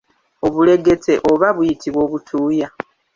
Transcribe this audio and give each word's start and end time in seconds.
Obulegete 0.45 1.13
oba 1.31 1.47
buyitibwa 1.55 2.01
obutuuya. 2.07 2.67